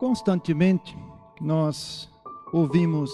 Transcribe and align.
Constantemente 0.00 0.96
nós 1.38 2.10
ouvimos 2.54 3.12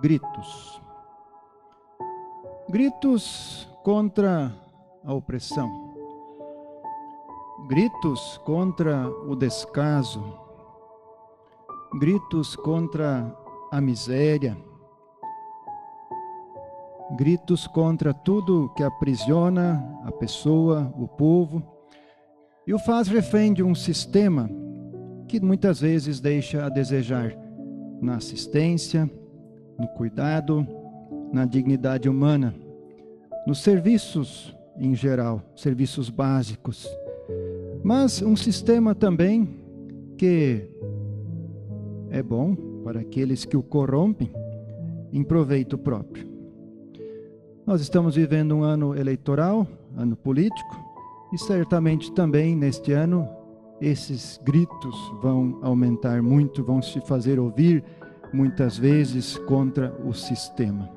gritos. 0.00 0.80
Gritos 2.70 3.68
contra 3.84 4.56
a 5.04 5.12
opressão. 5.12 5.70
Gritos 7.68 8.38
contra 8.38 9.06
o 9.28 9.36
descaso. 9.36 10.24
Gritos 12.00 12.56
contra 12.56 13.30
a 13.70 13.78
miséria. 13.78 14.56
Gritos 17.18 17.66
contra 17.66 18.14
tudo 18.14 18.72
que 18.74 18.82
aprisiona 18.82 20.00
a 20.06 20.10
pessoa, 20.10 20.90
o 20.96 21.06
povo, 21.06 21.62
e 22.66 22.72
o 22.72 22.78
faz 22.78 23.08
refém 23.08 23.52
de 23.52 23.62
um 23.62 23.74
sistema 23.74 24.48
que 25.28 25.40
muitas 25.40 25.80
vezes 25.80 26.20
deixa 26.20 26.64
a 26.64 26.68
desejar 26.68 27.36
na 28.00 28.16
assistência, 28.16 29.10
no 29.78 29.88
cuidado, 29.88 30.66
na 31.32 31.44
dignidade 31.44 32.08
humana, 32.08 32.54
nos 33.46 33.62
serviços 33.62 34.56
em 34.78 34.94
geral, 34.94 35.42
serviços 35.54 36.10
básicos. 36.10 36.86
Mas 37.82 38.22
um 38.22 38.36
sistema 38.36 38.94
também 38.94 39.48
que 40.16 40.68
é 42.10 42.22
bom 42.22 42.54
para 42.84 43.00
aqueles 43.00 43.44
que 43.44 43.56
o 43.56 43.62
corrompem 43.62 44.30
em 45.12 45.22
proveito 45.22 45.78
próprio. 45.78 46.26
Nós 47.66 47.80
estamos 47.80 48.14
vivendo 48.14 48.54
um 48.54 48.62
ano 48.62 48.94
eleitoral, 48.94 49.66
ano 49.96 50.14
político, 50.14 50.76
e 51.32 51.38
certamente 51.38 52.12
também 52.12 52.54
neste 52.54 52.92
ano 52.92 53.28
esses 53.80 54.40
gritos 54.44 54.96
vão 55.20 55.58
aumentar 55.62 56.22
muito, 56.22 56.64
vão 56.64 56.80
se 56.80 57.00
fazer 57.00 57.38
ouvir 57.38 57.84
muitas 58.32 58.76
vezes 58.76 59.36
contra 59.38 59.94
o 60.04 60.12
sistema. 60.12 60.90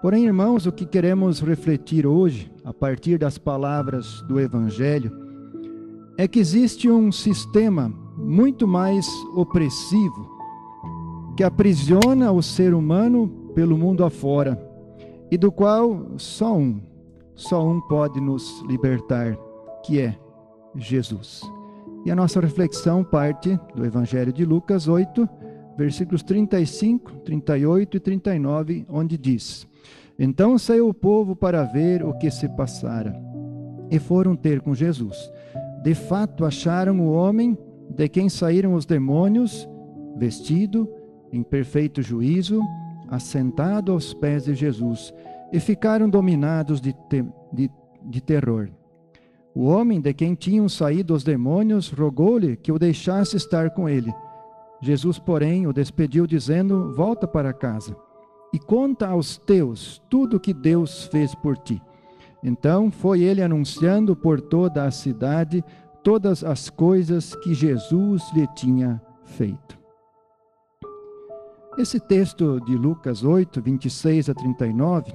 Porém, 0.00 0.24
irmãos, 0.26 0.66
o 0.66 0.72
que 0.72 0.84
queremos 0.84 1.40
refletir 1.40 2.06
hoje, 2.06 2.50
a 2.64 2.74
partir 2.74 3.18
das 3.18 3.38
palavras 3.38 4.20
do 4.22 4.40
Evangelho, 4.40 5.12
é 6.18 6.26
que 6.26 6.40
existe 6.40 6.90
um 6.90 7.12
sistema 7.12 7.92
muito 8.16 8.66
mais 8.66 9.06
opressivo 9.34 10.30
que 11.36 11.44
aprisiona 11.44 12.30
o 12.30 12.42
ser 12.42 12.74
humano 12.74 13.28
pelo 13.54 13.78
mundo 13.78 14.04
afora 14.04 14.60
e 15.30 15.38
do 15.38 15.50
qual 15.50 16.18
só 16.18 16.54
um, 16.54 16.80
só 17.34 17.66
um 17.66 17.80
pode 17.80 18.20
nos 18.20 18.62
libertar, 18.68 19.36
que 19.84 20.00
é 20.00 20.18
Jesus. 20.76 21.42
E 22.04 22.10
a 22.10 22.16
nossa 22.16 22.40
reflexão 22.40 23.04
parte 23.04 23.58
do 23.74 23.84
Evangelho 23.84 24.32
de 24.32 24.44
Lucas 24.44 24.88
8, 24.88 25.28
versículos 25.76 26.22
35, 26.22 27.12
38 27.18 27.96
e 27.96 28.00
39, 28.00 28.86
onde 28.88 29.16
diz: 29.16 29.66
Então 30.18 30.58
saiu 30.58 30.88
o 30.88 30.94
povo 30.94 31.36
para 31.36 31.62
ver 31.62 32.04
o 32.04 32.12
que 32.14 32.30
se 32.30 32.48
passara, 32.48 33.14
e 33.90 33.98
foram 34.00 34.34
ter 34.34 34.60
com 34.60 34.74
Jesus. 34.74 35.30
De 35.82 35.94
fato, 35.94 36.44
acharam 36.44 37.00
o 37.00 37.12
homem 37.12 37.56
de 37.88 38.08
quem 38.08 38.28
saíram 38.28 38.74
os 38.74 38.84
demônios, 38.84 39.68
vestido, 40.16 40.88
em 41.32 41.42
perfeito 41.42 42.02
juízo, 42.02 42.60
assentado 43.08 43.92
aos 43.92 44.12
pés 44.12 44.44
de 44.44 44.54
Jesus, 44.54 45.14
e 45.52 45.60
ficaram 45.60 46.08
dominados 46.08 46.80
de, 46.80 46.92
te 46.92 47.24
de, 47.52 47.70
de 48.04 48.20
terror. 48.20 48.70
O 49.54 49.64
homem 49.64 50.00
de 50.00 50.14
quem 50.14 50.34
tinham 50.34 50.68
saído 50.68 51.14
os 51.14 51.22
demônios 51.22 51.90
rogou-lhe 51.90 52.56
que 52.56 52.72
o 52.72 52.78
deixasse 52.78 53.36
estar 53.36 53.70
com 53.70 53.88
ele. 53.88 54.12
Jesus, 54.80 55.18
porém, 55.18 55.66
o 55.66 55.72
despediu, 55.72 56.26
dizendo: 56.26 56.92
Volta 56.94 57.28
para 57.28 57.52
casa 57.52 57.94
e 58.52 58.58
conta 58.58 59.08
aos 59.08 59.38
teus 59.38 60.02
tudo 60.08 60.36
o 60.36 60.40
que 60.40 60.52
Deus 60.52 61.04
fez 61.06 61.34
por 61.34 61.56
ti. 61.58 61.80
Então 62.42 62.90
foi 62.90 63.22
ele 63.22 63.42
anunciando 63.42 64.16
por 64.16 64.40
toda 64.40 64.84
a 64.84 64.90
cidade 64.90 65.64
todas 66.02 66.42
as 66.42 66.68
coisas 66.68 67.34
que 67.36 67.54
Jesus 67.54 68.22
lhe 68.34 68.46
tinha 68.54 69.00
feito. 69.24 69.78
Esse 71.78 72.00
texto 72.00 72.60
de 72.60 72.76
Lucas 72.76 73.24
8, 73.24 73.62
26 73.62 74.28
a 74.28 74.34
39 74.34 75.12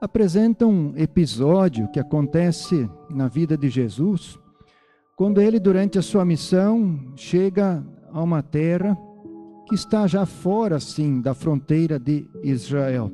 apresenta 0.00 0.66
um 0.66 0.92
episódio 0.96 1.90
que 1.90 1.98
acontece 1.98 2.88
na 3.10 3.28
vida 3.28 3.56
de 3.56 3.68
Jesus, 3.68 4.38
quando 5.16 5.40
ele, 5.40 5.58
durante 5.58 5.98
a 5.98 6.02
sua 6.02 6.24
missão, 6.24 7.12
chega 7.16 7.84
a 8.12 8.22
uma 8.22 8.42
terra 8.42 8.96
que 9.68 9.74
está 9.74 10.06
já 10.06 10.24
fora, 10.24 10.76
assim, 10.76 11.20
da 11.20 11.34
fronteira 11.34 11.98
de 11.98 12.28
Israel. 12.42 13.10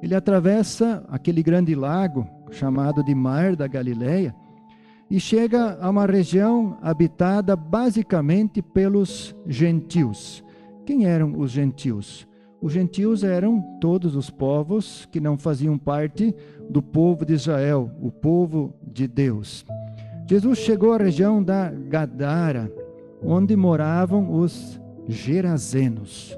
Ele 0.00 0.14
atravessa 0.14 1.04
aquele 1.08 1.42
grande 1.42 1.74
lago 1.74 2.26
chamado 2.50 3.02
de 3.02 3.14
Mar 3.14 3.56
da 3.56 3.66
Galileia 3.66 4.34
e 5.10 5.18
chega 5.18 5.76
a 5.80 5.90
uma 5.90 6.06
região 6.06 6.78
habitada 6.80 7.56
basicamente 7.56 8.62
pelos 8.62 9.34
gentios. 9.46 10.44
Quem 10.86 11.06
eram 11.06 11.38
os 11.38 11.50
gentios? 11.50 12.26
Os 12.64 12.72
gentios 12.72 13.22
eram 13.22 13.60
todos 13.78 14.16
os 14.16 14.30
povos 14.30 15.06
que 15.12 15.20
não 15.20 15.36
faziam 15.36 15.76
parte 15.76 16.34
do 16.66 16.80
povo 16.80 17.22
de 17.22 17.34
Israel, 17.34 17.90
o 18.00 18.10
povo 18.10 18.72
de 18.82 19.06
Deus. 19.06 19.66
Jesus 20.26 20.60
chegou 20.60 20.94
à 20.94 20.96
região 20.96 21.42
da 21.42 21.70
Gadara, 21.70 22.72
onde 23.22 23.54
moravam 23.54 24.32
os 24.32 24.80
Gerazenos. 25.06 26.34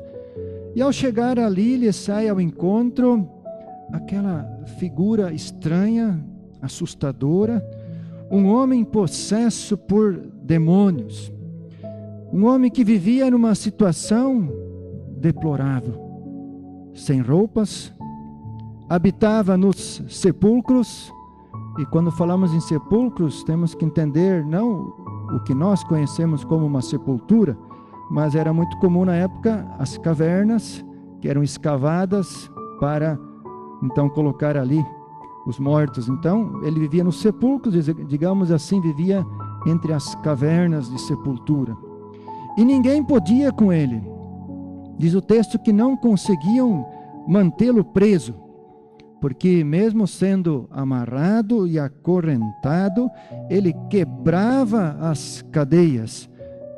E 0.75 0.83
ao 0.83 0.93
chegar 0.93 1.39
ali, 1.39 1.77
lhe 1.77 1.93
sai 1.93 2.29
ao 2.29 2.41
encontro 2.41 3.31
aquela 3.93 4.43
figura 4.81 5.33
estranha, 5.33 6.21
assustadora, 6.61 7.65
um 8.29 8.47
homem 8.47 8.83
possesso 8.83 9.79
por 9.79 10.17
demônios, 10.43 11.33
um 12.33 12.47
homem 12.47 12.69
que 12.69 12.83
vivia 12.83 13.31
numa 13.31 13.55
situação 13.55 14.51
deplorável 15.21 16.06
sem 16.97 17.21
roupas, 17.21 17.93
habitava 18.89 19.57
nos 19.57 20.03
sepulcros, 20.09 21.13
e 21.79 21.85
quando 21.87 22.11
falamos 22.11 22.55
em 22.55 22.61
sepulcros, 22.61 23.45
temos 23.45 23.75
que 23.75 23.85
entender 23.85 24.45
não 24.45 24.95
o 25.35 25.41
que 25.45 25.55
nós 25.55 25.85
conhecemos 25.85 26.45
como 26.45 26.65
uma 26.65 26.81
sepultura, 26.81 27.57
mas 28.11 28.35
era 28.35 28.53
muito 28.53 28.77
comum 28.79 29.05
na 29.05 29.15
época 29.15 29.67
as 29.79 29.99
cavernas 29.99 30.85
que 31.21 31.29
eram 31.29 31.43
escavadas 31.43 32.51
para 32.81 33.19
então 33.83 34.09
colocar 34.09 34.57
ali 34.57 34.85
os 35.47 35.59
mortos. 35.59 36.09
Então, 36.09 36.61
ele 36.65 36.81
vivia 36.81 37.05
nos 37.05 37.21
sepulcros, 37.21 37.75
digamos 38.09 38.51
assim, 38.51 38.81
vivia 38.81 39.27
entre 39.67 39.93
as 39.93 40.15
cavernas 40.17 40.91
de 40.91 41.01
sepultura. 41.01 41.77
E 42.57 42.65
ninguém 42.65 43.05
podia 43.05 43.53
com 43.53 43.73
ele. 43.73 44.16
Diz 44.99 45.15
o 45.15 45.21
texto 45.21 45.59
que 45.59 45.73
não 45.73 45.97
conseguiam 45.97 46.87
mantê-lo 47.27 47.85
preso, 47.85 48.35
porque, 49.21 49.63
mesmo 49.65 50.07
sendo 50.07 50.69
amarrado 50.71 51.67
e 51.67 51.79
acorrentado, 51.79 53.11
ele 53.51 53.75
quebrava 53.91 54.97
as 55.01 55.43
cadeias 55.51 56.29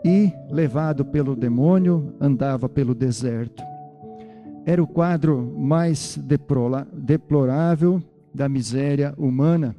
e, 0.05 0.33
levado 0.51 1.05
pelo 1.05 1.37
demônio, 1.37 2.15
andava 2.21 2.69
pelo 2.69 2.95
deserto. 2.95 3.63
Era 4.65 4.83
o 4.83 4.87
quadro 4.87 5.55
mais 5.57 6.19
deplorável 6.95 8.03
da 8.35 8.49
miséria 8.49 9.15
humana. 9.17 9.75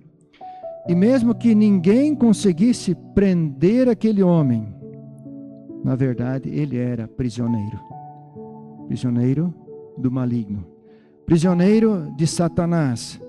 E 0.87 0.95
mesmo 0.95 1.35
que 1.35 1.53
ninguém 1.53 2.15
conseguisse 2.15 2.95
prender 3.13 3.87
aquele 3.87 4.23
homem, 4.23 4.73
na 5.83 5.95
verdade, 5.95 6.49
ele 6.49 6.77
era 6.77 7.07
prisioneiro 7.07 7.88
prisioneiro 8.89 9.53
do 9.95 10.09
maligno, 10.09 10.65
prisioneiro 11.23 12.11
de 12.17 12.25
Satanás, 12.25 13.21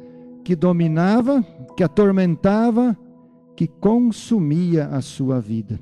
que 0.42 0.56
dominava, 0.56 1.44
que 1.76 1.84
atormentava, 1.84 2.96
que 3.54 3.68
consumia 3.68 4.86
a 4.86 5.02
sua 5.02 5.38
vida. 5.38 5.78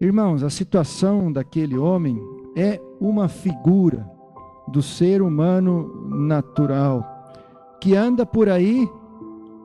Irmãos, 0.00 0.42
a 0.42 0.50
situação 0.50 1.30
daquele 1.30 1.78
homem 1.78 2.20
é 2.56 2.80
uma 3.00 3.28
figura 3.28 4.04
do 4.66 4.82
ser 4.82 5.22
humano 5.22 6.08
natural, 6.08 7.06
que 7.80 7.94
anda 7.94 8.26
por 8.26 8.48
aí 8.48 8.90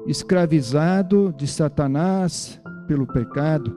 escravizado 0.06 1.34
de 1.36 1.48
Satanás 1.48 2.62
pelo 2.88 3.08
pecado, 3.08 3.76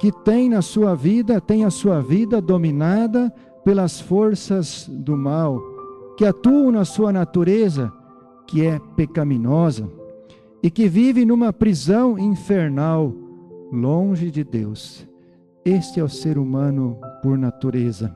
que 0.00 0.10
tem 0.10 0.48
na 0.48 0.60
sua 0.60 0.96
vida, 0.96 1.40
tem 1.40 1.64
a 1.64 1.70
sua 1.70 2.02
vida 2.02 2.40
dominada 2.40 3.32
pelas 3.64 4.00
forças 4.00 4.88
do 4.88 5.16
mal 5.16 5.60
que 6.16 6.24
atuam 6.24 6.70
na 6.70 6.84
sua 6.84 7.12
natureza, 7.12 7.92
que 8.46 8.64
é 8.64 8.78
pecaminosa, 8.94 9.90
e 10.62 10.70
que 10.70 10.88
vive 10.88 11.24
numa 11.24 11.52
prisão 11.52 12.18
infernal, 12.18 13.12
longe 13.72 14.30
de 14.30 14.44
Deus. 14.44 15.06
Este 15.64 15.98
é 15.98 16.04
o 16.04 16.08
ser 16.08 16.38
humano 16.38 16.98
por 17.22 17.36
natureza. 17.36 18.14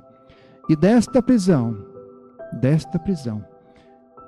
E 0.69 0.77
desta 0.77 1.23
prisão, 1.23 1.77
desta 2.61 2.99
prisão, 2.99 3.45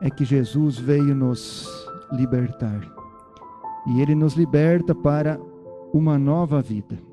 é 0.00 0.10
que 0.10 0.24
Jesus 0.24 0.78
veio 0.78 1.14
nos 1.14 1.68
libertar. 2.12 2.80
E 3.86 4.00
ele 4.00 4.14
nos 4.14 4.34
liberta 4.34 4.94
para 4.94 5.38
uma 5.92 6.18
nova 6.18 6.60
vida. 6.60 7.09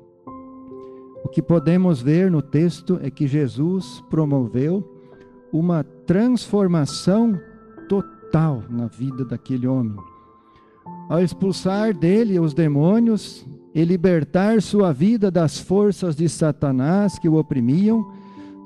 O 1.24 1.28
que 1.28 1.42
podemos 1.42 2.00
ver 2.00 2.30
no 2.30 2.40
texto 2.40 2.98
é 3.02 3.10
que 3.10 3.26
Jesus 3.26 4.02
promoveu 4.08 4.82
uma 5.52 5.82
transformação 5.82 7.38
total 7.88 8.62
na 8.68 8.86
vida 8.86 9.24
daquele 9.24 9.66
homem. 9.66 9.96
Ao 11.08 11.20
expulsar 11.20 11.94
dele 11.94 12.38
os 12.38 12.54
demônios 12.54 13.46
e 13.74 13.84
libertar 13.84 14.60
sua 14.60 14.92
vida 14.92 15.30
das 15.30 15.58
forças 15.58 16.14
de 16.14 16.28
Satanás 16.28 17.18
que 17.18 17.28
o 17.28 17.36
oprimiam, 17.36 18.10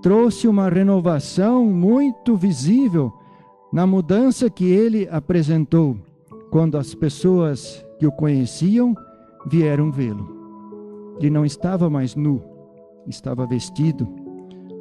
trouxe 0.03 0.49
uma 0.49 0.69
renovação 0.69 1.65
muito 1.65 2.37
visível 2.37 3.13
na 3.73 3.87
mudança 3.87 4.51
que 4.51 4.65
ele 4.65 5.09
apresentou 5.11 5.97
quando 6.51 6.77
as 6.77 6.95
pessoas 6.95 7.85
que 7.99 8.07
o 8.07 8.13
conheciam 8.13 8.95
vieram 9.47 9.91
vê-lo. 9.91 10.42
Ele 11.19 11.31
não 11.31 11.45
estava 11.45 11.89
mais 11.89 12.15
nu, 12.15 12.43
estava 13.07 13.47
vestido. 13.47 14.09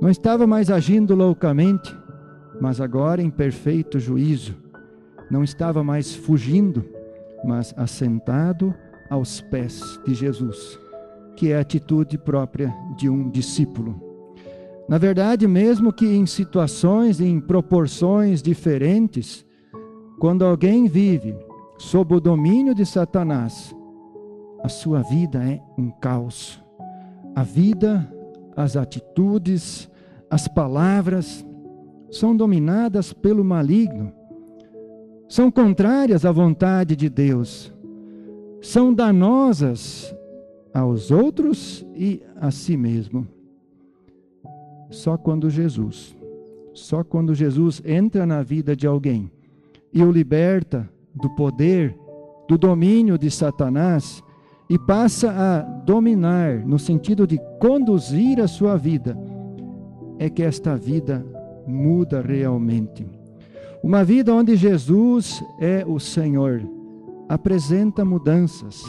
Não 0.02 0.10
estava 0.10 0.48
mais 0.48 0.70
agindo 0.72 1.16
loucamente, 1.16 1.96
mas 2.60 2.82
agora 2.82 3.22
em 3.22 3.30
perfeito 3.30 4.00
juízo. 4.00 4.56
Não 5.30 5.44
estava 5.44 5.84
mais 5.84 6.14
fugindo, 6.16 6.84
mas 7.44 7.74
assentado 7.78 8.74
aos 9.10 9.42
pés 9.42 10.00
de 10.06 10.14
Jesus, 10.14 10.80
que 11.36 11.52
é 11.52 11.58
a 11.58 11.62
atitude 11.62 12.18
própria 12.18 12.74
de 12.98 13.10
um 13.10 13.30
discípulo. 13.30 14.12
Na 14.88 14.98
verdade, 14.98 15.48
mesmo 15.48 15.94
que 15.94 16.06
em 16.06 16.26
situações, 16.26 17.22
em 17.22 17.40
proporções 17.40 18.42
diferentes, 18.42 19.46
quando 20.20 20.44
alguém 20.44 20.88
vive 20.88 21.36
sob 21.78 22.16
o 22.16 22.20
domínio 22.20 22.76
de 22.76 22.86
Satanás, 22.86 23.74
a 24.64 24.70
sua 24.70 25.02
vida 25.02 25.44
é 25.44 25.62
um 25.78 25.90
caos. 25.90 26.62
A 27.36 27.44
vida, 27.44 28.12
as 28.56 28.76
atitudes, 28.76 29.90
as 30.30 30.48
palavras 30.48 31.46
são 32.10 32.36
dominadas 32.36 33.14
pelo 33.14 33.44
maligno, 33.44 34.12
são 35.28 35.50
contrárias 35.50 36.26
à 36.26 36.32
vontade 36.32 36.96
de 36.96 37.10
Deus, 37.10 37.74
são 38.62 38.94
danosas 38.94 40.14
aos 40.74 41.10
outros 41.10 41.86
e 41.96 42.22
a 42.36 42.52
si 42.52 42.76
mesmo. 42.76 43.28
Só 44.90 45.18
quando 45.18 45.50
Jesus, 45.50 46.16
só 46.74 47.04
quando 47.04 47.34
Jesus 47.34 47.82
entra 47.86 48.26
na 48.26 48.44
vida 48.44 48.76
de 48.76 48.86
alguém 48.86 49.32
e 49.94 50.04
o 50.04 50.12
liberta 50.12 50.90
do 51.16 51.30
poder, 51.30 51.98
do 52.48 52.58
domínio 52.58 53.18
de 53.18 53.32
Satanás 53.32 54.22
e 54.72 54.80
passa 54.80 55.30
a 55.30 55.60
dominar 55.84 56.66
no 56.66 56.80
sentido 56.80 57.28
de 57.28 57.38
conduzir 57.60 58.40
a 58.40 58.48
sua 58.48 58.78
vida, 58.78 59.18
é 60.18 60.30
que 60.30 60.42
esta 60.42 60.78
vida 60.78 61.26
muda 61.68 62.22
realmente. 62.22 63.06
Uma 63.84 64.02
vida 64.02 64.34
onde 64.34 64.56
Jesus 64.56 65.44
é 65.60 65.84
o 65.86 66.00
Senhor 66.00 66.62
apresenta 67.28 68.06
mudanças. 68.06 68.82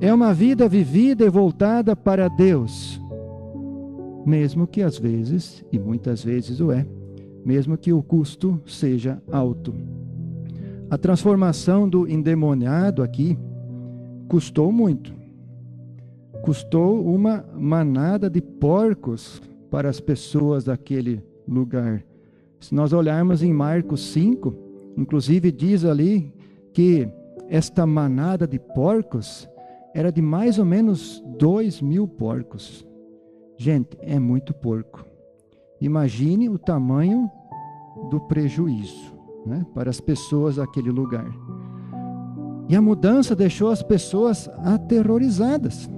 É 0.00 0.10
uma 0.10 0.32
vida 0.32 0.66
vivida 0.66 1.26
e 1.26 1.28
voltada 1.28 1.94
para 1.94 2.26
Deus, 2.26 2.98
mesmo 4.24 4.66
que 4.66 4.80
às 4.80 4.96
vezes, 4.96 5.62
e 5.70 5.78
muitas 5.78 6.24
vezes 6.24 6.60
o 6.60 6.72
é, 6.72 6.86
mesmo 7.44 7.76
que 7.76 7.92
o 7.92 8.02
custo 8.02 8.58
seja 8.64 9.22
alto. 9.30 9.74
A 10.88 10.96
transformação 10.96 11.86
do 11.86 12.08
endemoniado 12.08 13.02
aqui 13.02 13.36
custou 14.28 14.70
muito. 14.70 15.14
Custou 16.42 17.04
uma 17.04 17.44
manada 17.54 18.28
de 18.28 18.40
porcos 18.40 19.40
para 19.70 19.88
as 19.88 20.00
pessoas 20.00 20.64
daquele 20.64 21.22
lugar. 21.46 22.04
Se 22.60 22.74
nós 22.74 22.92
olharmos 22.92 23.42
em 23.42 23.52
Marcos 23.52 24.00
5, 24.12 24.54
inclusive 24.96 25.50
diz 25.50 25.84
ali 25.84 26.32
que 26.72 27.08
esta 27.48 27.86
manada 27.86 28.46
de 28.46 28.58
porcos 28.58 29.48
era 29.94 30.10
de 30.10 30.20
mais 30.20 30.58
ou 30.58 30.64
menos 30.64 31.22
dois 31.38 31.80
mil 31.80 32.06
porcos. 32.06 32.86
Gente, 33.56 33.96
é 34.00 34.18
muito 34.18 34.52
porco. 34.52 35.04
Imagine 35.80 36.48
o 36.48 36.58
tamanho 36.58 37.30
do 38.10 38.20
prejuízo 38.20 39.14
né, 39.46 39.64
para 39.74 39.88
as 39.88 40.00
pessoas 40.00 40.56
daquele 40.56 40.90
lugar. 40.90 41.26
E 42.68 42.74
a 42.74 42.82
mudança 42.82 43.34
deixou 43.34 43.70
as 43.70 43.82
pessoas 43.82 44.48
aterrorizadas, 44.64 45.88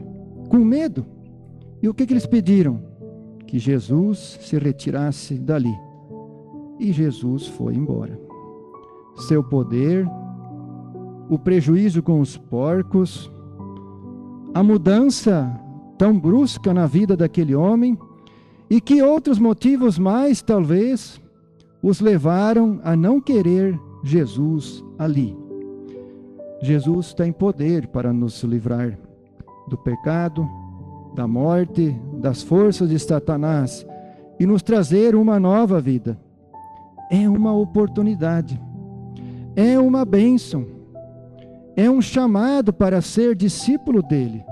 com 0.49 0.59
medo. 0.59 1.06
E 1.82 1.88
o 1.88 1.94
que, 1.94 2.06
que 2.06 2.12
eles 2.12 2.26
pediram? 2.26 2.82
Que 3.47 3.59
Jesus 3.59 4.38
se 4.43 4.59
retirasse 4.59 5.35
dali. 5.35 5.75
E 6.79 6.93
Jesus 6.93 7.47
foi 7.47 7.75
embora. 7.75 8.20
Seu 9.17 9.43
poder, 9.43 10.06
o 11.29 11.38
prejuízo 11.38 12.03
com 12.03 12.20
os 12.20 12.37
porcos, 12.37 13.31
a 14.55 14.62
mudança 14.62 15.59
tão 15.97 16.19
brusca 16.19 16.73
na 16.73 16.87
vida 16.87 17.17
daquele 17.17 17.55
homem 17.55 17.99
e 18.70 18.81
que 18.81 19.03
outros 19.03 19.38
motivos 19.38 19.99
mais, 19.99 20.43
talvez, 20.43 21.20
os 21.82 22.00
levaram 22.00 22.81
a 22.85 22.94
não 22.94 23.20
querer 23.20 23.79
Jesus 24.03 24.85
ali. 24.99 25.48
Jesus 26.60 27.14
tem 27.14 27.32
poder 27.32 27.87
para 27.88 28.12
nos 28.12 28.43
livrar 28.43 28.99
do 29.69 29.76
pecado, 29.76 30.49
da 31.14 31.26
morte, 31.26 31.96
das 32.14 32.43
forças 32.43 32.88
de 32.88 32.99
Satanás 32.99 33.87
e 34.38 34.46
nos 34.46 34.62
trazer 34.62 35.14
uma 35.14 35.38
nova 35.38 35.81
vida. 35.81 36.19
É 37.10 37.28
uma 37.28 37.55
oportunidade, 37.55 38.60
é 39.56 39.78
uma 39.78 40.05
bênção, 40.05 40.66
é 41.76 41.90
um 41.90 42.02
chamado 42.02 42.72
para 42.72 43.00
ser 43.00 43.34
discípulo 43.34 44.02
dele 44.02 44.44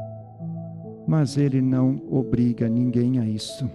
mas 1.06 1.36
ele 1.36 1.62
não 1.62 2.02
obriga 2.10 2.68
ninguém 2.68 3.18
a 3.18 3.24
isso. 3.24 3.70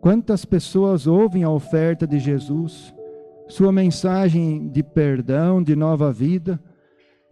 Quantas 0.00 0.44
pessoas 0.44 1.06
ouvem 1.06 1.42
a 1.42 1.50
oferta 1.50 2.06
de 2.06 2.18
Jesus, 2.18 2.94
sua 3.48 3.72
mensagem 3.72 4.68
de 4.68 4.82
perdão, 4.82 5.62
de 5.62 5.74
nova 5.74 6.12
vida, 6.12 6.60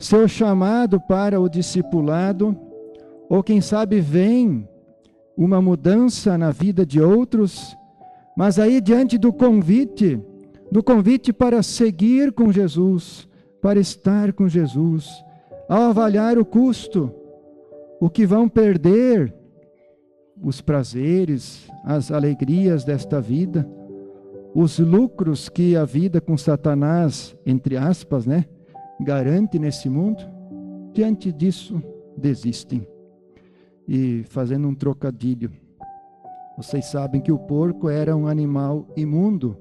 seu 0.04 0.26
chamado 0.26 1.00
para 1.00 1.40
o 1.40 1.48
discipulado, 1.48 2.58
ou 3.28 3.42
quem 3.42 3.60
sabe 3.60 4.00
vem 4.00 4.68
uma 5.36 5.62
mudança 5.62 6.36
na 6.36 6.50
vida 6.50 6.84
de 6.84 7.00
outros, 7.00 7.76
mas 8.36 8.58
aí 8.58 8.80
diante 8.80 9.16
do 9.16 9.32
convite, 9.32 10.20
do 10.70 10.82
convite 10.82 11.32
para 11.32 11.62
seguir 11.62 12.32
com 12.32 12.50
Jesus, 12.50 13.28
para 13.60 13.78
estar 13.78 14.32
com 14.32 14.48
Jesus, 14.48 15.08
ao 15.68 15.82
avaliar 15.82 16.36
o 16.36 16.44
custo, 16.44 17.12
o 18.00 18.10
que 18.10 18.26
vão 18.26 18.48
perder 18.48 19.32
os 20.42 20.60
prazeres, 20.60 21.68
as 21.84 22.10
alegrias 22.10 22.84
desta 22.84 23.20
vida, 23.20 23.68
os 24.52 24.80
lucros 24.80 25.48
que 25.48 25.76
a 25.76 25.84
vida 25.84 26.20
com 26.20 26.36
Satanás, 26.36 27.36
entre 27.46 27.76
aspas, 27.76 28.26
né, 28.26 28.46
garante 29.02 29.58
nesse 29.58 29.88
mundo, 29.88 30.22
diante 30.92 31.32
disso 31.32 31.82
desistem. 32.16 32.86
E 33.88 34.24
fazendo 34.28 34.68
um 34.68 34.74
trocadilho, 34.74 35.50
vocês 36.56 36.86
sabem 36.86 37.20
que 37.20 37.32
o 37.32 37.38
porco 37.38 37.88
era 37.88 38.16
um 38.16 38.26
animal 38.26 38.86
imundo 38.96 39.56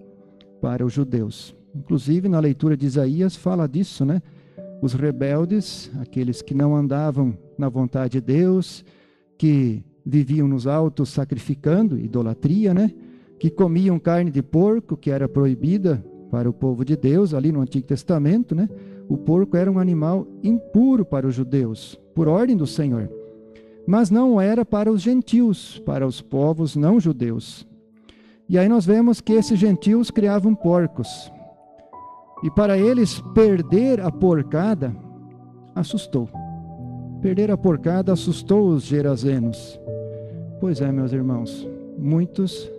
para 0.61 0.85
os 0.85 0.93
judeus. 0.93 1.55
Inclusive 1.73 2.27
na 2.27 2.39
leitura 2.39 2.75
de 2.75 2.85
Isaías 2.85 3.35
fala 3.35 3.67
disso, 3.67 4.05
né? 4.05 4.21
Os 4.81 4.93
rebeldes, 4.93 5.91
aqueles 5.99 6.41
que 6.41 6.53
não 6.53 6.75
andavam 6.75 7.37
na 7.57 7.69
vontade 7.69 8.13
de 8.13 8.21
Deus, 8.21 8.83
que 9.37 9.83
viviam 10.05 10.47
nos 10.47 10.67
altos 10.67 11.09
sacrificando, 11.09 11.97
idolatria, 11.97 12.73
né? 12.73 12.91
Que 13.39 13.49
comiam 13.49 13.97
carne 13.97 14.29
de 14.29 14.41
porco, 14.41 14.97
que 14.97 15.09
era 15.09 15.27
proibida 15.29 16.03
para 16.29 16.49
o 16.49 16.53
povo 16.53 16.83
de 16.83 16.95
Deus, 16.95 17.33
ali 17.33 17.51
no 17.51 17.61
Antigo 17.61 17.85
Testamento, 17.87 18.53
né? 18.53 18.69
O 19.11 19.17
porco 19.17 19.57
era 19.57 19.69
um 19.69 19.77
animal 19.77 20.25
impuro 20.41 21.03
para 21.03 21.27
os 21.27 21.35
judeus, 21.35 21.99
por 22.15 22.29
ordem 22.29 22.55
do 22.55 22.65
Senhor. 22.65 23.11
Mas 23.85 24.09
não 24.09 24.39
era 24.39 24.63
para 24.63 24.89
os 24.89 25.01
gentios, 25.01 25.79
para 25.79 26.07
os 26.07 26.21
povos 26.21 26.77
não 26.77 26.97
judeus. 26.97 27.67
E 28.47 28.57
aí 28.57 28.69
nós 28.69 28.85
vemos 28.85 29.19
que 29.19 29.33
esses 29.33 29.59
gentios 29.59 30.09
criavam 30.09 30.55
porcos. 30.55 31.29
E 32.41 32.49
para 32.51 32.77
eles 32.77 33.19
perder 33.35 33.99
a 33.99 34.09
porcada 34.09 34.95
assustou. 35.75 36.29
Perder 37.21 37.51
a 37.51 37.57
porcada 37.57 38.13
assustou 38.13 38.69
os 38.69 38.83
gerazenos. 38.83 39.77
Pois 40.61 40.79
é, 40.79 40.89
meus 40.89 41.11
irmãos, 41.11 41.67
muitos 41.97 42.71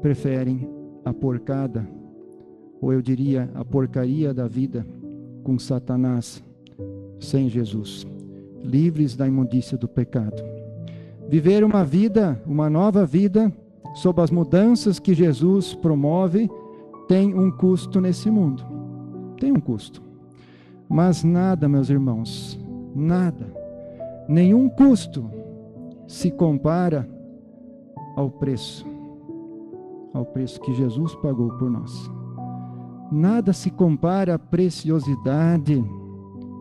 preferem 0.00 0.66
a 1.04 1.12
porcada, 1.12 1.86
ou 2.80 2.94
eu 2.94 3.02
diria 3.02 3.50
a 3.54 3.62
porcaria 3.62 4.32
da 4.32 4.48
vida 4.48 4.86
com 5.44 5.58
Satanás, 5.58 6.42
sem 7.20 7.48
Jesus, 7.48 8.06
livres 8.64 9.14
da 9.14 9.28
imundícia 9.28 9.76
do 9.76 9.86
pecado. 9.86 10.42
Viver 11.28 11.62
uma 11.62 11.84
vida, 11.84 12.42
uma 12.46 12.68
nova 12.68 13.04
vida, 13.04 13.52
sob 13.94 14.20
as 14.20 14.30
mudanças 14.30 14.98
que 14.98 15.14
Jesus 15.14 15.74
promove, 15.74 16.50
tem 17.06 17.34
um 17.34 17.50
custo 17.50 18.00
nesse 18.00 18.30
mundo. 18.30 18.64
Tem 19.38 19.52
um 19.52 19.60
custo. 19.60 20.02
Mas 20.88 21.22
nada, 21.22 21.68
meus 21.68 21.90
irmãos, 21.90 22.58
nada, 22.94 23.46
nenhum 24.28 24.68
custo 24.68 25.30
se 26.06 26.30
compara 26.30 27.08
ao 28.16 28.30
preço, 28.30 28.86
ao 30.12 30.24
preço 30.24 30.60
que 30.60 30.72
Jesus 30.74 31.14
pagou 31.16 31.50
por 31.58 31.70
nós. 31.70 32.10
Nada 33.14 33.52
se 33.52 33.70
compara 33.70 34.34
à 34.34 34.38
preciosidade 34.40 35.80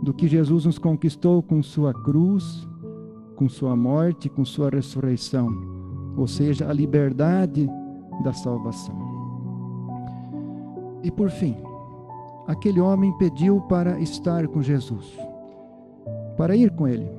do 0.03 0.13
que 0.13 0.27
Jesus 0.27 0.65
nos 0.65 0.77
conquistou 0.77 1.41
com 1.41 1.63
sua 1.63 1.91
cruz, 1.91 2.67
com 3.36 3.50
sua 3.50 3.75
morte, 3.75 4.29
com 4.29 4.45
sua 4.45 4.69
ressurreição, 4.69 5.50
ou 6.15 6.27
seja, 6.27 6.69
a 6.69 6.72
liberdade 6.72 7.67
da 8.24 8.31
salvação. 8.33 8.95
E 11.01 11.10
por 11.10 11.31
fim, 11.31 11.57
aquele 12.45 12.79
homem 12.79 13.12
pediu 13.17 13.60
para 13.62 14.00
estar 14.00 14.48
com 14.48 14.62
Jesus, 14.62 15.12
para 16.38 16.55
ir 16.55 16.69
com 16.69 16.88
ele. 16.88 17.10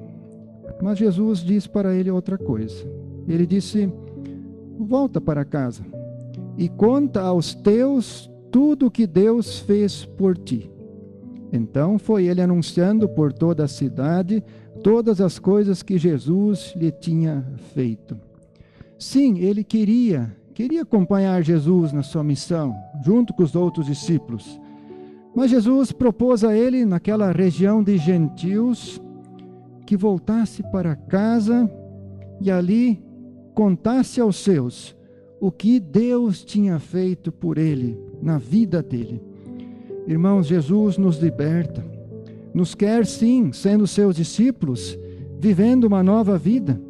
Mas 0.81 0.97
Jesus 0.97 1.41
disse 1.41 1.69
para 1.69 1.93
ele 1.93 2.09
outra 2.09 2.39
coisa. 2.39 2.89
Ele 3.27 3.47
disse: 3.47 3.93
Volta 4.79 5.21
para 5.21 5.45
casa 5.45 5.85
e 6.57 6.69
conta 6.69 7.21
aos 7.21 7.53
teus 7.53 8.33
tudo 8.55 8.87
o 8.87 8.91
que 8.91 9.05
Deus 9.05 9.59
fez 9.59 10.05
por 10.05 10.39
ti. 10.39 10.71
Então 11.53 11.99
foi 11.99 12.27
ele 12.27 12.41
anunciando 12.41 13.09
por 13.09 13.33
toda 13.33 13.65
a 13.65 13.69
cidade 13.69 14.45
todas 14.81 15.21
as 15.21 15.41
coisas 15.41 15.83
que 15.83 15.99
Jesus 15.99 16.73
lhe 16.77 16.93
tinha 16.93 17.45
feito. 17.75 18.17
Sim, 18.97 19.41
ele 19.41 19.65
queria, 19.65 20.33
queria 20.55 20.83
acompanhar 20.83 21.43
Jesus 21.43 21.93
na 21.93 22.05
sua 22.05 22.23
missão, 22.23 22.73
junto 23.05 23.35
com 23.35 23.43
os 23.43 23.57
outros 23.57 23.87
discípulos. 23.87 24.61
Mas 25.35 25.51
Jesus 25.51 25.91
propôs 25.91 26.45
a 26.45 26.57
ele, 26.57 26.85
naquela 26.85 27.33
região 27.33 27.83
de 27.83 27.99
gentios, 27.99 29.03
que 29.85 29.97
voltasse 29.97 30.63
para 30.71 30.95
casa 30.95 31.69
e 32.41 32.53
ali 32.53 33.03
contasse 33.53 34.21
aos 34.21 34.37
seus 34.37 34.97
o 35.41 35.51
que 35.51 35.81
Deus 35.81 36.45
tinha 36.45 36.79
feito 36.79 37.33
por 37.33 37.59
ele, 37.59 37.99
na 38.25 38.39
vida 38.39 38.83
dele. 38.83 39.23
Irmãos, 40.09 40.47
Jesus 40.47 40.97
nos 40.97 41.19
liberta, 41.19 41.85
nos 42.55 42.75
quer 42.75 43.05
sim, 43.05 43.53
sendo 43.53 43.87
seus 43.87 44.17
discípulos, 44.17 44.99
vivendo 45.39 45.85
uma 45.85 46.03
nova 46.03 46.39
vida, 46.39 46.81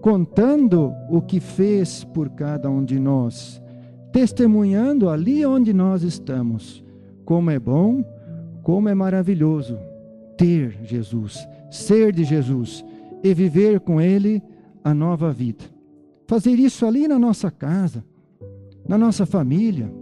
contando 0.00 0.90
o 1.10 1.20
que 1.20 1.40
fez 1.40 2.04
por 2.04 2.30
cada 2.30 2.70
um 2.70 2.82
de 2.82 2.98
nós, 2.98 3.62
testemunhando 4.10 5.10
ali 5.10 5.44
onde 5.44 5.74
nós 5.74 6.02
estamos, 6.02 6.82
como 7.22 7.50
é 7.50 7.58
bom, 7.58 8.02
como 8.62 8.88
é 8.88 8.94
maravilhoso 8.94 9.78
ter 10.38 10.78
Jesus, 10.84 11.46
ser 11.70 12.12
de 12.12 12.24
Jesus 12.24 12.82
e 13.22 13.34
viver 13.34 13.78
com 13.80 14.00
Ele 14.00 14.42
a 14.82 14.94
nova 14.94 15.30
vida. 15.32 15.64
Fazer 16.26 16.52
isso 16.52 16.86
ali 16.86 17.06
na 17.06 17.18
nossa 17.18 17.50
casa, 17.50 18.02
na 18.88 18.96
nossa 18.96 19.26
família, 19.26 19.92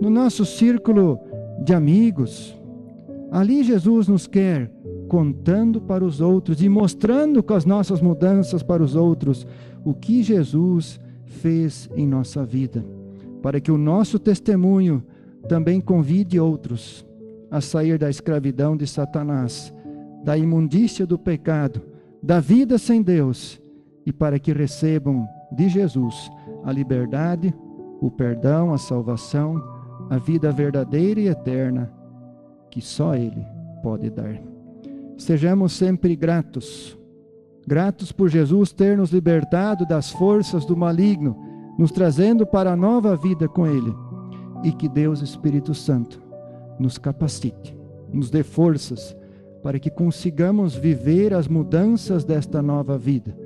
no 0.00 0.08
nosso 0.08 0.44
círculo 0.44 1.18
de 1.64 1.74
amigos. 1.74 2.58
Ali 3.30 3.62
Jesus 3.62 4.08
nos 4.08 4.26
quer 4.26 4.70
contando 5.08 5.80
para 5.80 6.04
os 6.04 6.20
outros 6.20 6.62
e 6.62 6.68
mostrando 6.68 7.42
com 7.42 7.54
as 7.54 7.64
nossas 7.64 8.00
mudanças 8.00 8.62
para 8.62 8.82
os 8.82 8.94
outros 8.94 9.46
o 9.84 9.92
que 9.92 10.22
Jesus 10.22 11.00
fez 11.24 11.88
em 11.96 12.06
nossa 12.06 12.44
vida, 12.44 12.84
para 13.42 13.60
que 13.60 13.70
o 13.70 13.78
nosso 13.78 14.18
testemunho 14.18 15.02
também 15.48 15.80
convide 15.80 16.38
outros 16.38 17.06
a 17.50 17.60
sair 17.60 17.98
da 17.98 18.08
escravidão 18.08 18.76
de 18.76 18.86
Satanás 18.86 19.72
da 20.22 20.36
imundícia 20.36 21.06
do 21.06 21.18
pecado, 21.18 21.80
da 22.22 22.40
vida 22.40 22.78
sem 22.78 23.02
Deus, 23.02 23.60
e 24.04 24.12
para 24.12 24.38
que 24.38 24.52
recebam 24.52 25.26
de 25.52 25.68
Jesus 25.68 26.30
a 26.64 26.72
liberdade, 26.72 27.54
o 28.00 28.10
perdão, 28.10 28.72
a 28.72 28.78
salvação, 28.78 29.62
a 30.08 30.18
vida 30.18 30.50
verdadeira 30.50 31.20
e 31.20 31.28
eterna 31.28 31.92
que 32.70 32.80
só 32.80 33.14
Ele 33.14 33.44
pode 33.82 34.08
dar. 34.10 34.40
Sejamos 35.18 35.72
sempre 35.72 36.16
gratos, 36.16 36.98
gratos 37.66 38.12
por 38.12 38.28
Jesus 38.28 38.72
ter 38.72 38.96
nos 38.96 39.10
libertado 39.10 39.84
das 39.86 40.10
forças 40.10 40.64
do 40.64 40.76
maligno, 40.76 41.36
nos 41.78 41.90
trazendo 41.90 42.46
para 42.46 42.72
a 42.72 42.76
nova 42.76 43.16
vida 43.16 43.48
com 43.48 43.66
Ele, 43.66 43.94
e 44.62 44.72
que 44.72 44.88
Deus 44.88 45.20
Espírito 45.20 45.74
Santo 45.74 46.22
nos 46.78 46.96
capacite, 46.96 47.76
nos 48.12 48.30
dê 48.30 48.42
forças 48.42 49.16
para 49.62 49.78
que 49.78 49.90
consigamos 49.90 50.74
viver 50.74 51.34
as 51.34 51.46
mudanças 51.46 52.24
desta 52.24 52.62
nova 52.62 52.96
vida 52.96 53.36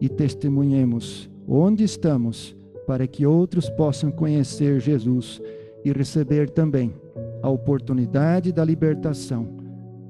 e 0.00 0.08
testemunhemos 0.08 1.30
onde 1.46 1.84
estamos, 1.84 2.56
para 2.86 3.06
que 3.06 3.26
outros 3.26 3.68
possam 3.70 4.10
conhecer 4.10 4.80
Jesus 4.80 5.40
e 5.84 5.92
receber 5.92 6.50
também 6.50 6.94
a 7.42 7.48
oportunidade 7.48 8.52
da 8.52 8.64
libertação 8.64 9.58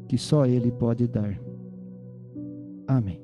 que 0.08 0.16
só 0.16 0.46
Ele 0.46 0.70
pode 0.70 1.08
dar. 1.08 1.40
Amém. 2.86 3.23